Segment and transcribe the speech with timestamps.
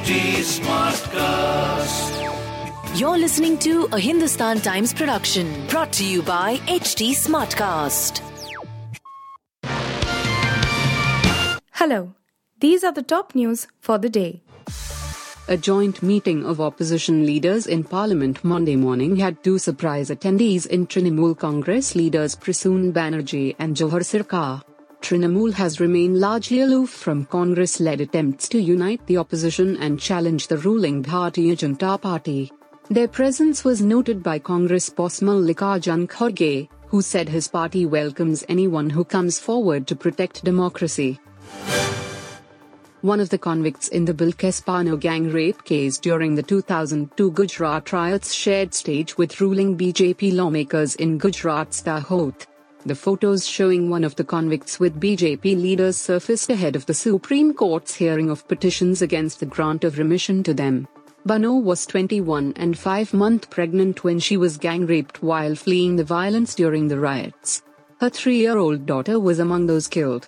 [0.00, 2.12] HT Smartcast.
[2.98, 8.22] You're listening to a Hindustan Times production brought to you by HT Smartcast.
[11.72, 12.14] Hello,
[12.60, 14.42] these are the top news for the day.
[15.48, 20.86] A joint meeting of opposition leaders in Parliament Monday morning had two surprise attendees in
[20.86, 24.62] Trinamool Congress leaders Prasoon Banerjee and Jawhar Sircar.
[25.00, 30.48] Trinamool has remained largely aloof from Congress led attempts to unite the opposition and challenge
[30.48, 32.52] the ruling Bharatiya Janata Party.
[32.90, 38.90] Their presence was noted by Congress boss Mallikarjun Kharge, who said his party welcomes anyone
[38.90, 41.18] who comes forward to protect democracy.
[43.02, 47.92] One of the convicts in the Bilkis Bano gang rape case during the 2002 Gujarat
[47.92, 52.34] riots shared stage with ruling BJP lawmakers in Gujarat's Dahod.
[52.86, 57.52] The photos showing one of the convicts with BJP leaders surfaced ahead of the Supreme
[57.52, 60.88] Court's hearing of petitions against the grant of remission to them.
[61.26, 66.04] Bano was 21 and 5 months pregnant when she was gang raped while fleeing the
[66.04, 67.62] violence during the riots.
[68.00, 70.26] Her 3-year-old daughter was among those killed.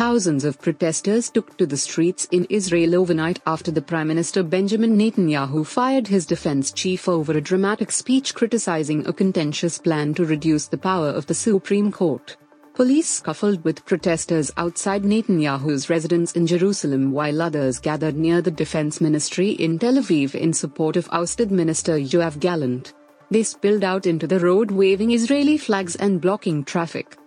[0.00, 4.96] Thousands of protesters took to the streets in Israel overnight after the Prime Minister Benjamin
[4.96, 10.68] Netanyahu fired his defense chief over a dramatic speech criticizing a contentious plan to reduce
[10.68, 12.38] the power of the Supreme Court.
[12.72, 19.02] Police scuffled with protesters outside Netanyahu's residence in Jerusalem while others gathered near the defense
[19.02, 22.94] ministry in Tel Aviv in support of ousted Minister Yoav Gallant.
[23.30, 27.18] They spilled out into the road waving Israeli flags and blocking traffic.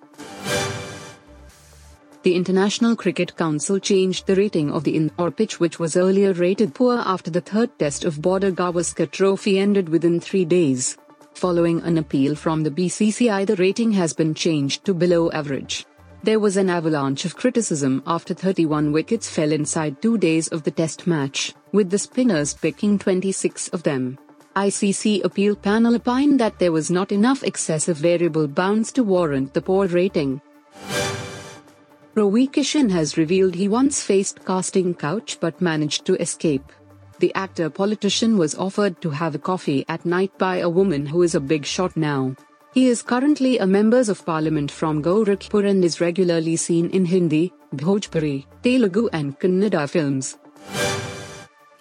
[2.23, 6.73] The International Cricket Council changed the rating of the Indore pitch which was earlier rated
[6.73, 10.97] poor after the third test of Border Gavaskar Trophy ended within three days.
[11.33, 15.85] Following an appeal from the BCCI the rating has been changed to below average.
[16.23, 20.71] There was an avalanche of criticism after 31 wickets fell inside two days of the
[20.71, 24.17] test match, with the spinners picking 26 of them.
[24.55, 29.61] ICC appeal panel opined that there was not enough excessive variable bounce to warrant the
[29.61, 30.39] poor rating.
[32.15, 36.71] Ravi Kishan has revealed he once faced casting couch but managed to escape.
[37.17, 41.23] The actor politician was offered to have a coffee at night by a woman who
[41.23, 42.35] is a big shot now.
[42.71, 47.51] He is currently a member of parliament from Gorakhpur and is regularly seen in Hindi,
[47.75, 50.37] Bhojpuri, Telugu and Kannada films.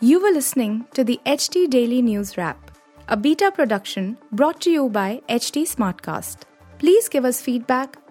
[0.00, 2.70] You were listening to the HT Daily News Wrap,
[3.08, 6.44] a beta production brought to you by HT Smartcast.
[6.78, 8.01] Please give us feedback